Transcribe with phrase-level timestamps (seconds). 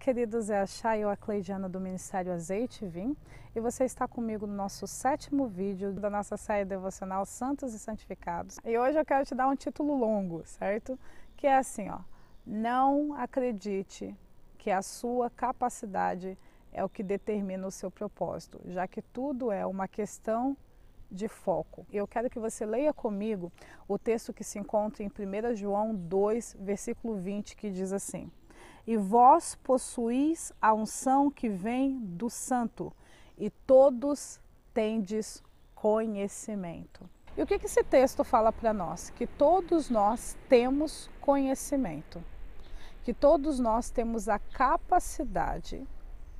[0.00, 3.14] Queridos, é a Chay, a Cleidiana do Ministério Azeite e Vim
[3.54, 8.56] e você está comigo no nosso sétimo vídeo da nossa série devocional Santos e Santificados.
[8.64, 10.98] E hoje eu quero te dar um título longo, certo?
[11.36, 11.98] Que é assim, ó,
[12.46, 14.16] não acredite
[14.56, 16.36] que a sua capacidade
[16.72, 20.56] é o que determina o seu propósito, já que tudo é uma questão
[21.10, 21.86] de foco.
[21.92, 23.52] Eu quero que você leia comigo
[23.86, 28.32] o texto que se encontra em 1 João 2, versículo 20, que diz assim:
[28.86, 32.92] e vós possuís a unção que vem do Santo,
[33.38, 34.40] e todos
[34.74, 35.42] tendes
[35.74, 37.08] conhecimento.
[37.36, 39.10] E o que, esse texto fala para nós?
[39.10, 42.22] Que todos nós temos conhecimento,
[43.02, 45.86] que todos nós temos a capacidade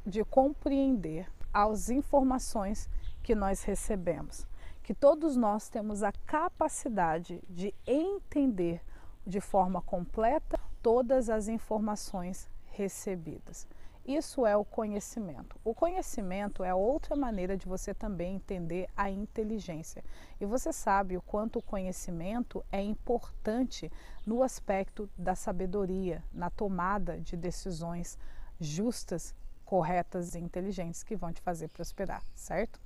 [0.04, 2.88] de compreender as informações
[3.22, 4.46] que nós recebemos,
[4.82, 8.82] que todos nós temos a capacidade de entender
[9.26, 13.66] de forma completa todas as informações recebidas.
[14.06, 15.56] Isso é o conhecimento.
[15.62, 20.02] O conhecimento é outra maneira de você também entender a inteligência.
[20.40, 23.92] E você sabe o quanto o conhecimento é importante
[24.26, 28.18] no aspecto da sabedoria, na tomada de decisões
[28.58, 32.80] justas, corretas e inteligentes que vão te fazer prosperar, certo?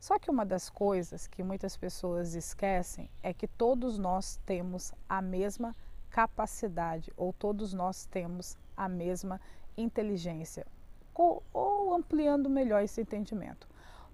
[0.00, 5.22] Só que uma das coisas que muitas pessoas esquecem é que todos nós temos a
[5.22, 5.76] mesma
[6.14, 9.40] capacidade, ou todos nós temos a mesma
[9.76, 10.64] inteligência,
[11.12, 13.66] ou, ampliando melhor esse entendimento.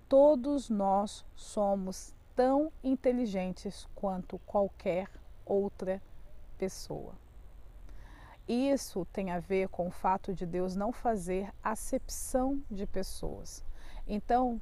[0.08, 5.10] Todos nós somos tão inteligentes quanto qualquer
[5.44, 6.00] outra
[6.56, 7.12] pessoa.
[8.48, 13.62] Isso tem a ver com o fato de Deus não fazer acepção de pessoas.
[14.06, 14.58] Então,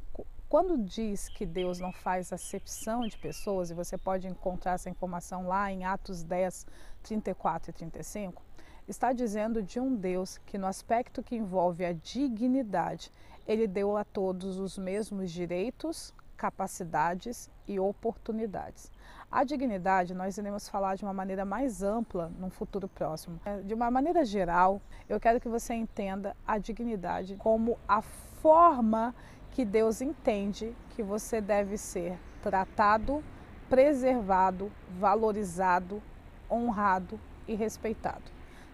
[0.48, 5.47] quando diz que Deus não faz acepção de pessoas, e você pode encontrar essa informação
[5.47, 6.66] lá em Atos 10,
[7.03, 8.42] 34 e 35,
[8.88, 13.12] está dizendo de um Deus que, no aspecto que envolve a dignidade,
[13.47, 18.91] ele deu a todos os mesmos direitos, capacidades e oportunidades.
[19.31, 23.38] A dignidade nós iremos falar de uma maneira mais ampla num futuro próximo.
[23.64, 29.14] De uma maneira geral, eu quero que você entenda a dignidade como a forma
[29.58, 33.24] que Deus entende que você deve ser tratado,
[33.69, 34.70] preservado,
[35.00, 36.00] valorizado,
[36.48, 38.22] honrado e respeitado.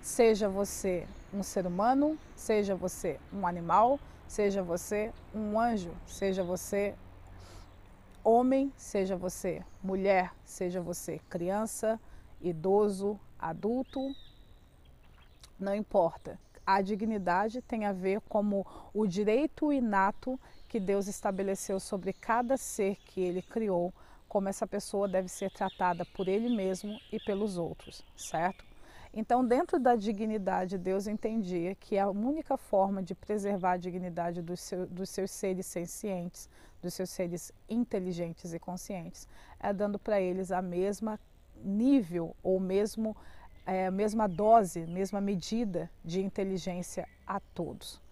[0.02, 6.94] Seja você um ser humano, seja você um animal, seja você um anjo, seja você
[8.22, 11.98] homem, seja você mulher, seja você criança,
[12.42, 14.14] idoso, adulto,
[15.58, 16.38] não importa.
[16.66, 20.38] A dignidade tem a ver como o direito inato
[20.74, 23.94] que Deus estabeleceu sobre cada ser que ele criou,
[24.28, 28.64] como essa pessoa deve ser tratada por ele mesmo e pelos outros, certo?
[29.12, 34.58] Então, dentro da dignidade, Deus entendia que a única forma de preservar a dignidade dos,
[34.58, 36.50] seu, dos seus seres sencientes,
[36.82, 39.28] dos seus seres inteligentes e conscientes,
[39.60, 41.20] é dando para eles a mesma
[41.62, 43.16] nível ou mesmo
[43.64, 48.02] é, mesma dose, mesma medida de inteligência a todos.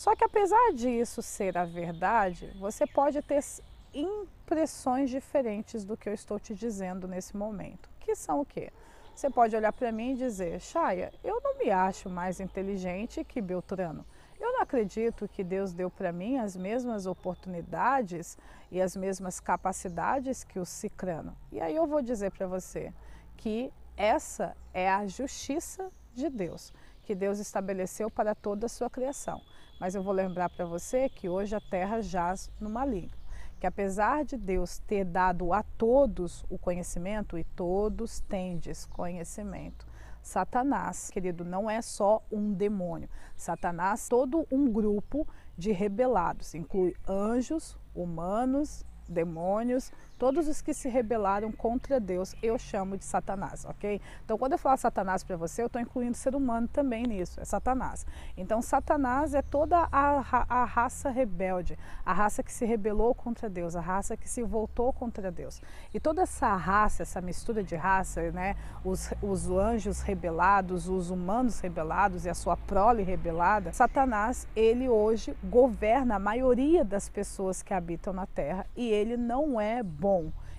[0.00, 3.44] Só que apesar disso ser a verdade, você pode ter
[3.92, 7.86] impressões diferentes do que eu estou te dizendo nesse momento.
[8.00, 8.72] Que são o quê?
[9.14, 13.42] Você pode olhar para mim e dizer, Chaya, eu não me acho mais inteligente que
[13.42, 14.02] Beltrano.
[14.40, 18.38] Eu não acredito que Deus deu para mim as mesmas oportunidades
[18.70, 21.36] e as mesmas capacidades que o Cicrano.
[21.52, 22.90] E aí eu vou dizer para você
[23.36, 26.72] que essa é a justiça de Deus,
[27.04, 29.42] que Deus estabeleceu para toda a sua criação.
[29.80, 33.18] Mas eu vou lembrar para você que hoje a terra jaz no maligno.
[33.58, 39.86] Que apesar de Deus ter dado a todos o conhecimento, e todos tendes conhecimento,
[40.22, 43.08] Satanás, querido, não é só um demônio.
[43.34, 51.50] Satanás, todo um grupo de rebelados, inclui anjos, humanos, demônios, todos os que se rebelaram
[51.50, 53.98] contra Deus, eu chamo de Satanás, ok?
[54.22, 57.40] Então, quando eu falo Satanás para você, eu estou incluindo o ser humano também nisso,
[57.40, 58.06] é Satanás.
[58.36, 63.74] Então, Satanás é toda a, a, raça rebelde, a raça que se rebelou contra Deus,
[63.74, 65.62] a raça que se voltou contra Deus.
[65.94, 68.56] E toda essa raça, essa mistura de raça, né?
[68.84, 75.34] Os, os anjos rebelados, os humanos rebelados e a sua prole rebelada, Satanás, ele hoje
[75.44, 80.09] governa a maioria das pessoas que habitam na terra e ele não é bom.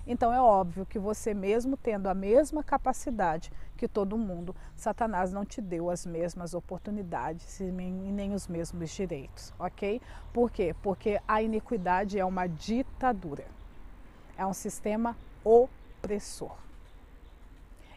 [0.06, 5.44] Então é óbvio que você mesmo tendo a mesma capacidade que todo mundo, Satanás não
[5.44, 10.00] te deu as mesmas oportunidades e nem os mesmos direitos, ok?
[10.32, 10.74] Por quê?
[10.82, 13.46] Porque a iniquidade é uma ditadura,
[14.36, 16.56] é um sistema opressor.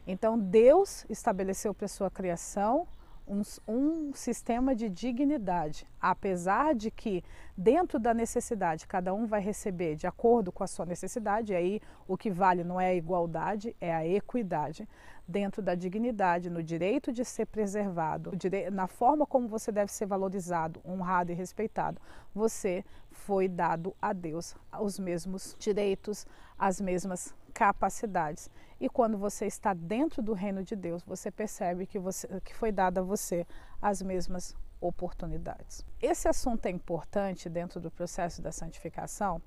[0.07, 2.87] Então Deus estabeleceu para sua criação
[3.27, 7.23] um, um, sistema de dignidade, apesar de que
[7.57, 11.81] dentro da necessidade cada um vai receber de acordo com a sua necessidade, e aí
[12.07, 14.87] o que vale não é a igualdade, é a equidade,
[15.27, 18.31] dentro da dignidade, no direito de ser preservado,
[18.71, 21.99] na forma como você deve ser valorizado, honrado e respeitado,
[22.33, 26.27] você foi dado a Deus os mesmos direitos,
[26.59, 28.51] as mesmas capacidades.
[28.79, 32.71] E quando você está dentro do reino de Deus, você percebe que, você, que foi
[32.71, 33.47] dada a você
[33.81, 35.85] as mesmas oportunidades.
[36.01, 39.41] Esse assunto é importante dentro do processo da santificação,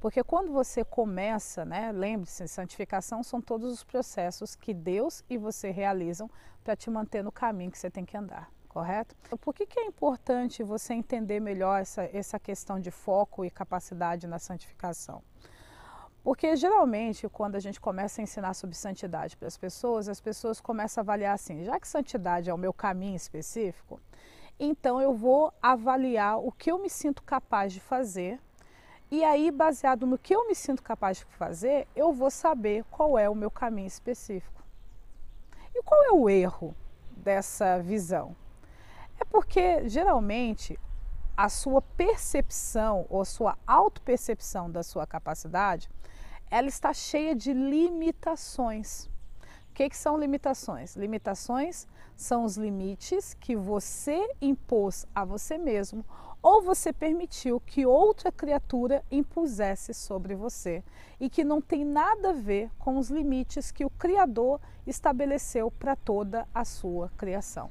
[0.00, 5.70] porque quando você começa, né, lembre-se, santificação são todos os processos que Deus e você
[5.70, 6.30] realizam
[6.64, 9.14] para te manter no caminho que você tem que andar, correto?
[9.40, 14.26] Por que, que é importante você entender melhor essa, essa questão de foco e capacidade
[14.26, 15.22] na santificação?
[16.22, 20.60] Porque geralmente, quando a gente começa a ensinar sobre santidade para as pessoas, as pessoas
[20.60, 23.98] começam a avaliar assim: já que santidade é o meu caminho específico,
[24.58, 28.38] então eu vou avaliar o que eu me sinto capaz de fazer.
[29.10, 33.18] E aí, baseado no que eu me sinto capaz de fazer, eu vou saber qual
[33.18, 34.62] é o meu caminho específico.
[35.74, 36.76] E qual é o erro
[37.16, 38.36] dessa visão?
[39.18, 40.78] É porque geralmente
[41.40, 45.88] a sua percepção ou a sua autopercepção da sua capacidade
[46.50, 49.06] ela está cheia de limitações.
[49.70, 50.96] O que, que são limitações?
[50.96, 56.04] Limitações são os limites que você impôs a você mesmo
[56.42, 60.84] ou você permitiu que outra criatura impusesse sobre você
[61.18, 65.96] e que não tem nada a ver com os limites que o Criador estabeleceu para
[65.96, 67.70] toda a sua criação.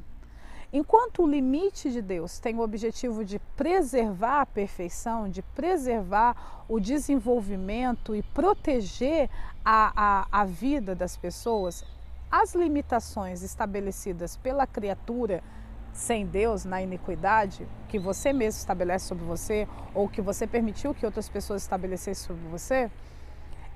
[0.71, 6.79] Enquanto o limite de Deus tem o objetivo de preservar a perfeição, de preservar o
[6.79, 9.29] desenvolvimento e proteger
[9.65, 11.83] a, a, a vida das pessoas,
[12.31, 15.43] as limitações estabelecidas pela criatura
[15.91, 21.03] sem Deus, na iniquidade, que você mesmo estabelece sobre você, ou que você permitiu que
[21.03, 22.91] outras pessoas estabelecessem sobre você,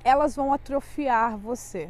[0.04, 1.90] elas vão atrofiar você.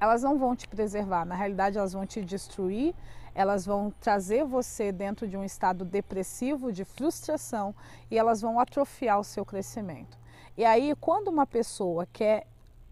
[0.00, 2.94] Elas não vão te preservar, na realidade, elas vão te destruir
[3.34, 7.74] elas vão trazer você dentro de um estado depressivo, de frustração,
[8.10, 10.18] e elas vão atrofiar o seu crescimento.
[10.56, 12.46] E aí, quando uma pessoa quer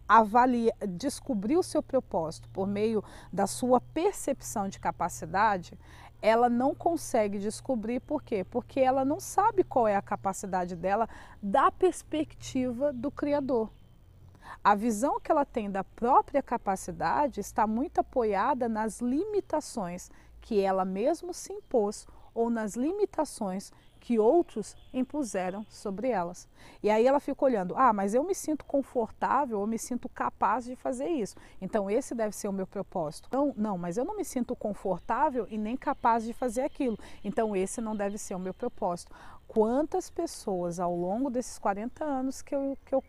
[0.08, 5.78] avaliar, descobrir o seu propósito por meio da sua percepção de capacidade,
[6.20, 8.44] ela não consegue descobrir por quê?
[8.44, 11.08] Porque ela não sabe qual é a capacidade dela
[11.42, 13.70] da perspectiva do Criador.
[14.64, 20.10] A visão que ela tem da própria capacidade está muito apoiada nas limitações
[20.48, 26.48] que ela mesma se impôs ou nas limitações que outros impuseram sobre elas.
[26.82, 30.64] E aí ela fica olhando, ah, mas eu me sinto confortável, eu me sinto capaz
[30.64, 31.36] de fazer isso.
[31.60, 33.28] Então esse deve ser o meu propósito.
[33.30, 36.98] Não, não, mas eu não me sinto confortável e nem capaz de fazer aquilo.
[37.22, 39.12] Então esse não deve ser o meu propósito.
[39.46, 43.04] Quantas pessoas ao longo desses 40 anos que eu, que eu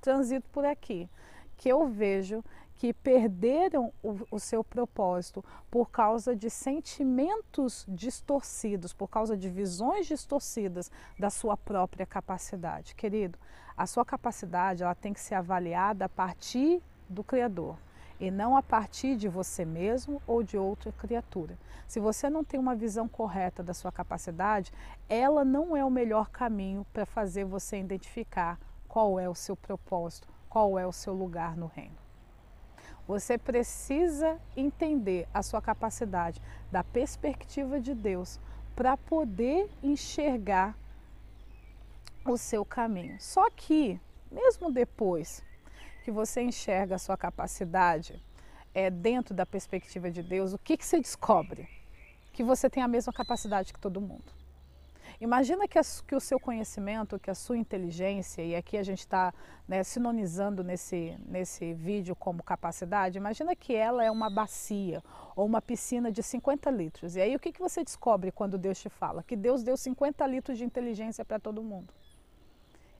[0.00, 1.10] transito por aqui,
[1.58, 2.42] que eu vejo
[2.76, 10.06] que perderam o, o, seu propósito por causa de sentimentos distorcidos, por causa de visões
[10.06, 12.94] distorcidas da sua própria capacidade.
[12.94, 13.38] Querido,
[13.76, 17.76] a sua capacidade ela tem que ser avaliada a partir do Criador
[18.18, 21.58] e não a partir de você mesmo ou de outra criatura.
[21.86, 24.72] Se você não tem uma visão correta da sua capacidade,
[25.08, 30.28] ela não é o melhor caminho para fazer você identificar qual é o seu propósito,
[30.48, 32.03] qual é o seu lugar no reino.
[33.06, 36.40] Você precisa entender a sua capacidade
[36.72, 38.40] da perspectiva de Deus
[38.74, 40.76] para poder enxergar
[42.24, 43.16] o seu caminho.
[43.20, 44.00] Só que,
[44.32, 45.42] mesmo depois
[46.02, 48.22] que você enxerga a sua capacidade
[48.74, 51.68] é, dentro da perspectiva de Deus, o que, que você descobre?
[52.32, 54.43] Que você tem a mesma capacidade que todo mundo.
[55.20, 59.00] Imagina que, a, que, o seu conhecimento, que a sua inteligência, e aqui a gente
[59.00, 59.32] está
[59.66, 65.02] né, sinonizando nesse, nesse vídeo como capacidade, imagina que ela é uma bacia
[65.36, 67.16] ou uma piscina de 50 litros.
[67.16, 69.22] E aí o que, que você descobre quando Deus te fala?
[69.22, 71.92] Que Deus deu 50 litros de inteligência para todo mundo.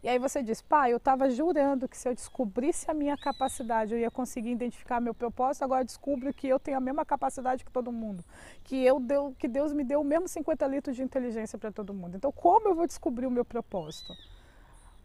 [0.04, 3.94] E aí você diz, pai, eu estava jurando que se eu descobrisse a minha capacidade,
[3.94, 7.70] eu ia conseguir identificar meu propósito, agora descubro que eu tenho a mesma capacidade que
[7.70, 8.22] todo mundo.
[8.64, 11.94] Que, eu deu, que Deus me deu o mesmo 50 litros de inteligência para todo
[11.94, 12.18] mundo.
[12.18, 14.12] Então, como eu vou descobrir o meu propósito?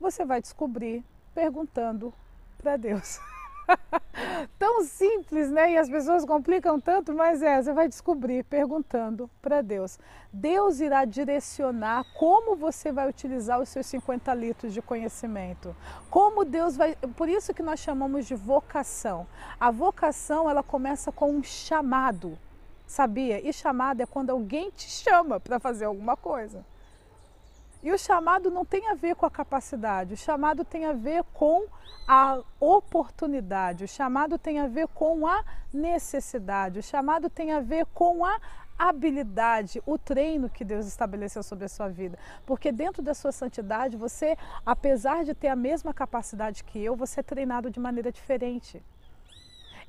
[0.02, 1.02] Você vai descobrir
[1.34, 2.14] perguntando
[2.58, 3.22] para Deus.
[4.58, 5.72] Tão simples, né?
[5.74, 10.00] E as pessoas complicam tanto, mas é, você vai descobrir perguntando para Deus.
[10.32, 15.76] Deus irá direcionar como você vai utilizar os seus 50 litros de conhecimento.
[16.10, 16.96] Como Deus vai.
[17.16, 19.28] Por isso que nós chamamos de vocação.
[19.60, 22.38] A vocação, ela começa com um chamado.
[22.86, 23.48] Sabia?
[23.48, 26.66] E chamado é quando alguém te chama para fazer alguma coisa.
[27.82, 31.24] E o chamado não tem a ver com a capacidade, o chamado tem a ver
[31.34, 31.66] com
[32.06, 37.86] a oportunidade, o chamado tem a ver com a necessidade, o chamado tem a ver
[37.94, 38.38] com a
[38.78, 42.18] habilidade, o treino que Deus estabeleceu sobre a sua vida.
[42.46, 47.20] Porque dentro da sua santidade, você, apesar de ter a mesma capacidade que eu, você
[47.20, 48.82] é treinado de maneira diferente.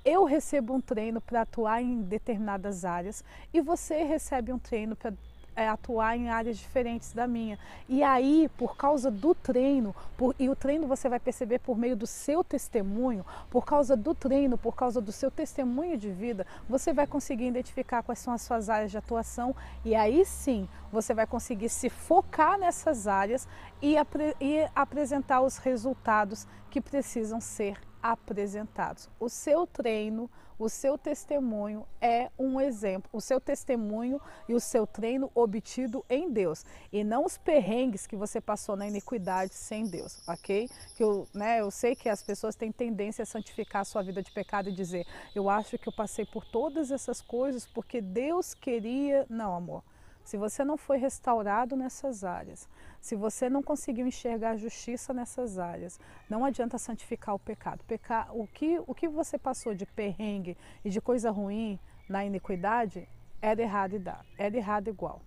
[0.04, 5.12] Eu recebo um treino para atuar em determinadas áreas e você recebe um treino para
[5.54, 7.58] é, atuar em áreas diferentes da minha.
[7.88, 11.96] E aí, por causa do treino, por, e o treino você vai perceber por meio
[11.96, 16.92] do seu testemunho, por causa do treino, por causa do seu testemunho de vida, você
[16.92, 19.54] vai conseguir identificar quais são as suas áreas de atuação
[19.84, 23.46] e aí sim você vai conseguir se focar nessas áreas
[23.82, 29.08] e, apre, e apresentar os resultados que precisam ser apresentados.
[29.18, 34.86] O seu treino, o seu testemunho é um exemplo, o seu testemunho e o seu
[34.86, 40.20] treino obtido em Deus e não os perrengues que você passou na iniquidade sem Deus,
[40.28, 40.68] ok?
[40.96, 44.22] Que eu, né, eu sei que as pessoas têm tendência a santificar a sua vida
[44.22, 48.52] de pecado e dizer, eu acho que eu passei por todas essas coisas porque Deus
[48.52, 49.26] queria.
[49.30, 49.82] Não, amor.
[50.24, 52.68] Se você não foi restaurado nessas áreas,
[53.00, 57.82] se você não conseguiu enxergar a justiça nessas áreas, não adianta santificar o pecado.
[57.84, 61.78] Pecar, o, que, o que você passou de perrengue e de coisa ruim
[62.08, 63.08] na iniquidade
[63.40, 65.22] era errado e dá, era errado igual.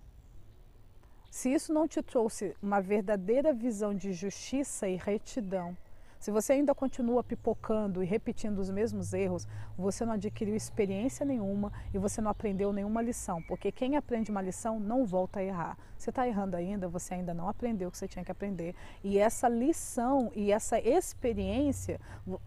[1.30, 5.76] Se isso não te trouxe uma verdadeira visão de justiça e retidão,
[6.24, 11.70] se você ainda continua pipocando e repetindo os mesmos erros, você não adquiriu experiência nenhuma
[11.92, 15.76] e você não aprendeu nenhuma lição, porque quem aprende uma lição não volta a errar.
[15.98, 18.74] Você está errando ainda, você ainda não aprendeu o que você tinha que aprender.
[19.02, 22.00] E essa lição e essa experiência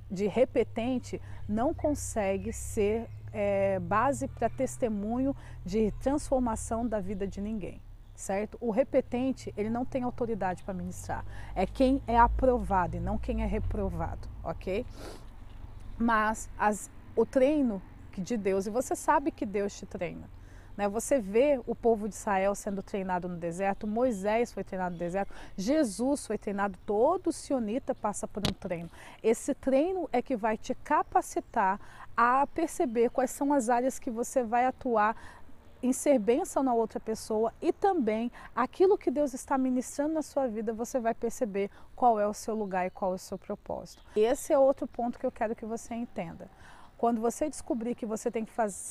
[0.10, 7.80] de repetente não consegue ser é, base para testemunho de transformação da vida de ninguém
[8.18, 8.58] certo?
[8.60, 11.24] O repetente, ele não tem autoridade para ministrar.
[11.56, 14.86] É quem é aprovado e não quem é reprovado, ok?
[16.00, 17.80] Mas as, o treino
[18.18, 20.28] de Deus, e você sabe que Deus te treina.
[20.76, 20.88] Né?
[20.90, 25.32] Você vê o povo de Israel sendo treinado no deserto, Moisés foi treinado no deserto,
[25.56, 28.90] Jesus foi treinado, todo sionita passa por um treino.
[29.22, 31.80] Esse treino é que vai te capacitar
[32.16, 35.16] a perceber quais são as áreas que você vai atuar
[35.82, 40.48] em ser bênção na outra pessoa e também aquilo que Deus está ministrando na sua
[40.48, 44.04] vida, você vai perceber qual é o seu lugar e qual é o seu propósito.
[44.16, 46.50] Esse é outro ponto que eu quero que você entenda.
[46.98, 48.46] Quando você descobrir que você tem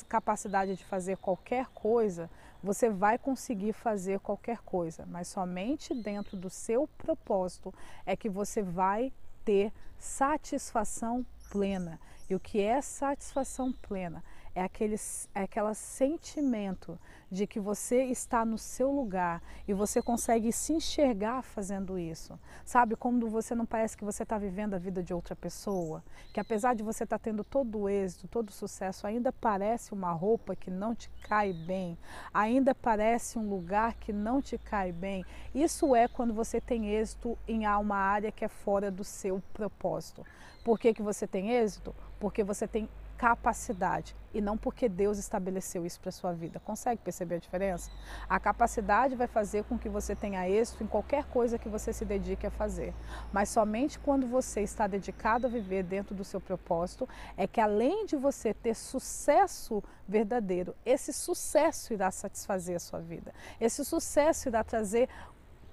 [0.09, 2.31] capacidade de fazer qualquer coisa,
[2.63, 7.75] você vai conseguir fazer qualquer coisa, mas somente dentro do seu propósito
[8.05, 9.13] é que você vai
[9.45, 11.99] ter satisfação plena.
[12.29, 14.23] E o que é satisfação plena?
[14.57, 14.97] É aquele,
[15.35, 16.99] é aquele sentimento
[17.31, 22.41] de que você está no seu lugar e você consegue se enxergar fazendo isso.
[22.65, 26.41] Sabe, quando você não parece que você está vivendo a vida de outra pessoa, que
[26.41, 30.13] apesar de você estar tá tendo todo o êxito, todo o sucesso, ainda parece uma
[30.13, 31.99] roupa que não te cai bem,
[32.33, 35.23] ainda parece um lugar que não te cai bem.
[35.55, 40.25] Isso é quando você tem êxito em uma área que é fora do seu propósito.
[40.65, 41.95] Por que, que você tem êxito?
[42.19, 46.61] Porque você tem capacidade e não porque Deus estabeleceu isso para sua vida.
[46.61, 47.91] Consegue perceber a diferença?
[48.29, 52.05] A capacidade vai fazer com que você tenha êxito em qualquer coisa que você se
[52.05, 52.95] dedique a fazer,
[53.33, 58.05] mas somente quando você está dedicado a viver dentro do seu propósito é que além
[58.05, 63.33] de você ter sucesso verdadeiro, esse sucesso irá satisfazer a sua vida.
[63.61, 65.09] Esse sucesso irá trazer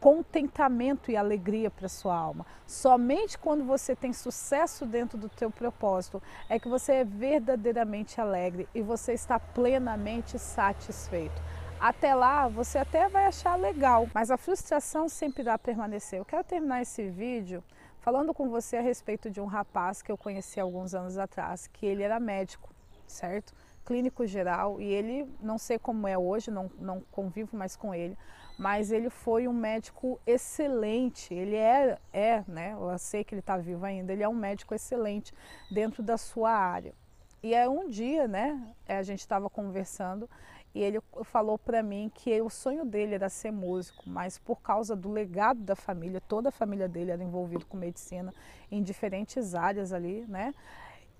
[0.03, 2.45] contentamento e alegria para sua alma.
[2.67, 8.67] Somente quando você tem sucesso dentro do teu propósito é que você é verdadeiramente alegre
[8.75, 11.41] e você está plenamente satisfeito.
[11.79, 16.19] Até lá você até vai achar legal, mas a frustração sempre irá permanecer.
[16.19, 17.63] Eu quero terminar esse vídeo
[18.01, 21.85] falando com você a respeito de um rapaz que eu conheci alguns anos atrás, que
[21.85, 22.69] ele era médico,
[23.07, 23.53] certo?
[23.85, 28.17] Clínico geral e ele, não sei como é hoje, não, não convivo mais com ele,
[28.57, 31.33] mas ele foi um médico excelente.
[31.33, 32.73] Ele é, é né?
[32.73, 34.13] Eu sei que ele está vivo ainda.
[34.13, 35.33] Ele é um médico excelente
[35.71, 36.93] dentro da sua área.
[37.41, 38.73] E é um dia, né?
[38.87, 40.29] É, a gente estava conversando
[40.73, 44.95] e ele falou para mim que o sonho dele era ser músico, mas por causa
[44.95, 48.33] do legado da família, toda a família dele era envolvida com medicina
[48.71, 50.53] em diferentes áreas ali, né?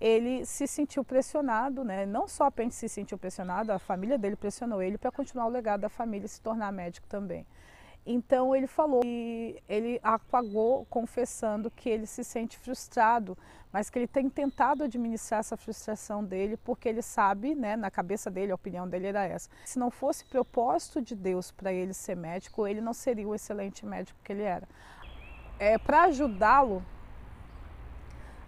[0.04, 2.06] Ele se sentiu pressionado, né?
[2.06, 5.50] não só a Pente se sentiu pressionado, a família dele pressionou ele para continuar o
[5.50, 7.48] legado da família e se tornar médico também.
[8.06, 13.38] Então ele falou e ele apagou confessando que ele se sente frustrado,
[13.72, 18.30] mas que ele tem tentado administrar essa frustração dele porque ele sabe, né, na cabeça
[18.30, 19.50] dele, a opinião dele era essa.
[19.64, 23.86] Se não fosse propósito de Deus para ele ser médico, ele não seria o excelente
[23.86, 24.68] médico que ele era.
[25.58, 26.84] É, para ajudá-lo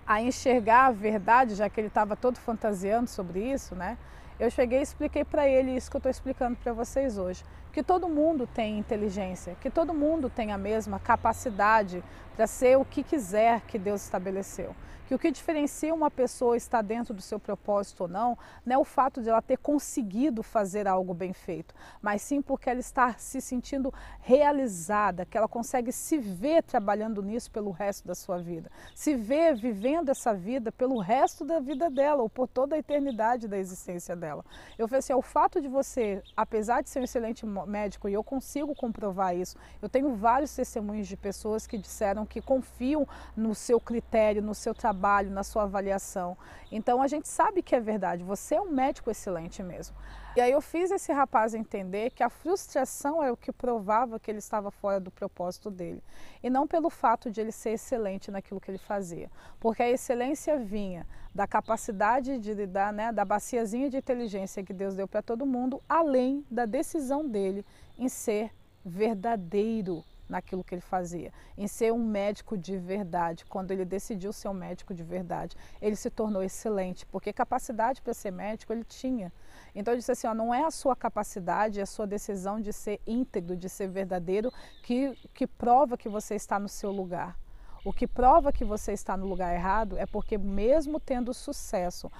[0.05, 3.97] a enxergar a verdade, já que ele estava todo fantasiando sobre isso, né?
[4.39, 7.43] Eu cheguei e expliquei para ele isso que eu estou explicando para vocês hoje,
[7.75, 12.01] que todo mundo tem inteligência, que todo mundo tem a mesma capacidade
[12.33, 14.73] para ser o que quiser que Deus estabeleceu.
[15.07, 18.77] Que o que diferencia uma pessoa estar dentro do seu propósito ou não, não é
[18.77, 23.13] o fato de ela ter conseguido fazer algo bem feito, mas sim porque ela está
[23.13, 28.71] se sentindo realizada, que ela consegue se ver trabalhando nisso pelo resto da sua vida,
[28.95, 33.47] se ver vivendo essa vida pelo resto da vida dela ou por toda a eternidade
[33.47, 34.43] da existência dela.
[34.75, 38.13] Eu falei assim, é o fato de você, apesar de ser um excelente médico, e
[38.13, 43.53] eu consigo comprovar isso, eu tenho vários testemunhos de pessoas que disseram que confiam no
[43.55, 46.37] seu critério, no seu trabalho, na sua avaliação.
[46.71, 49.95] Então a gente sabe que é verdade, você é um médico excelente mesmo.
[50.35, 54.29] E aí eu fiz esse rapaz entender que a frustração é o que provava que
[54.29, 56.03] ele estava fora do propósito dele.
[56.43, 59.31] E não pelo fato de ele ser excelente naquilo que ele fazia.
[59.61, 64.93] Porque a excelência vinha da capacidade de lidar, né, da baciazinha de inteligência que Deus
[64.93, 67.65] deu para todo mundo, além da decisão dele
[67.97, 68.51] em ser
[68.83, 73.45] verdadeiro naquilo que ele fazia, em ser um médico de verdade.
[73.45, 78.13] Quando ele decidiu ser um médico de verdade, ele se tornou excelente, porque capacidade para
[78.13, 79.31] ser médico ele tinha.
[79.73, 82.71] Então ele disse assim, ó, não é a sua capacidade, é a sua decisão de
[82.71, 84.51] ser íntegro, de ser verdadeiro,
[84.81, 87.37] que, que prova que você está no seu lugar.
[87.85, 92.11] O que prova que você está no lugar errado é porque mesmo tendo sucesso,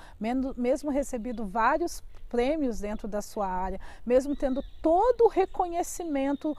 [0.56, 6.56] mesmo recebido vários prêmios dentro da sua área, mesmo tendo todo o reconhecimento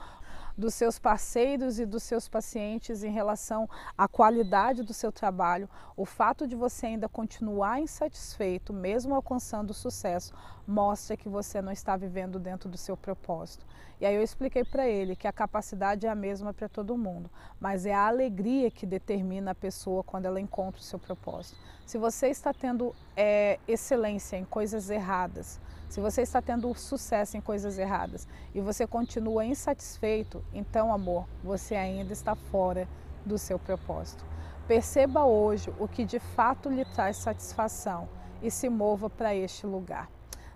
[0.57, 6.05] dos seus parceiros e dos seus pacientes em relação à qualidade do seu trabalho, o
[6.05, 10.33] fato de você ainda continuar insatisfeito, mesmo alcançando sucesso,
[10.65, 13.65] mostra que você não está vivendo dentro do seu propósito.
[14.01, 17.29] E aí eu expliquei para ele que a capacidade é a mesma para todo mundo,
[17.59, 21.57] mas é a alegria que determina a pessoa quando ela encontra o seu propósito.
[21.85, 27.41] Se você está tendo é, excelência em coisas erradas, se você está tendo sucesso em
[27.41, 32.87] coisas erradas e você continua insatisfeito, então, amor, você ainda está fora
[33.25, 34.25] do seu propósito.
[34.67, 38.09] Perceba hoje o que de fato lhe traz satisfação
[38.41, 40.09] e se mova para este lugar.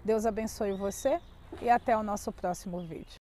[0.03, 1.19] Deus abençoe você
[1.61, 3.05] e até o nosso próximo vídeo.